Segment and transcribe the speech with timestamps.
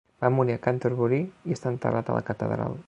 [0.23, 1.21] Va morir a Canterbury
[1.51, 2.79] i està enterrat a la catedral.